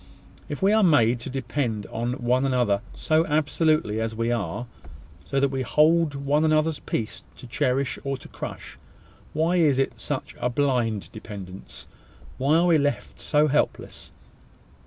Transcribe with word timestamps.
If 0.49 0.63
we 0.63 0.73
are 0.73 0.81
made 0.81 1.19
to 1.19 1.29
depend 1.29 1.85
on 1.91 2.13
one 2.13 2.43
another 2.43 2.81
so 2.95 3.23
absolutely 3.27 4.01
as 4.01 4.15
we 4.15 4.31
are, 4.31 4.65
so 5.23 5.39
that 5.39 5.49
we 5.49 5.61
hold 5.61 6.15
one 6.15 6.43
another's 6.43 6.79
peace 6.79 7.21
to 7.37 7.45
cherish 7.45 7.99
or 8.03 8.17
to 8.17 8.27
crush, 8.27 8.79
why 9.33 9.57
is 9.57 9.77
it 9.77 10.01
such 10.01 10.35
a 10.39 10.49
blind 10.49 11.11
dependence? 11.11 11.87
Why 12.39 12.55
are 12.55 12.65
we 12.65 12.79
left 12.79 13.21
so 13.21 13.47
helpless? 13.47 14.11